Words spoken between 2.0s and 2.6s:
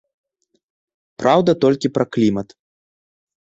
клімат.